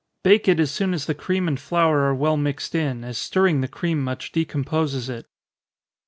[0.23, 3.61] Bake it as soon as the cream and flour are well mixed in, as stirring
[3.61, 5.27] the cream much decomposes it.